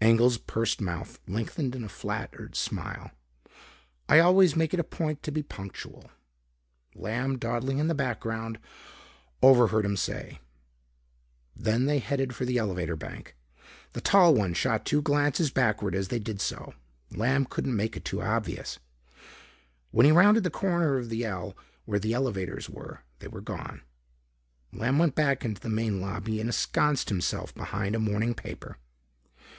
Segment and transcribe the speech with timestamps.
[0.00, 3.10] Engel's pursed mouth lengthened in a flattered smile.
[4.08, 6.10] "I always make it a point to be punctual,"
[6.94, 8.58] Lamb dawdling in the background,
[9.42, 10.40] overheard him say.
[11.54, 13.36] Then they headed for the elevator bank.
[13.92, 16.72] The tall one shot two glances backward as they did so
[17.10, 18.78] Lamb couldn't make it too obvious.
[19.90, 21.54] When he rounded the corner of the ell
[21.84, 23.82] where the elevators were, they were gone.
[24.72, 28.78] Lamb went back into the main lobby and ensconced himself behind a morning paper.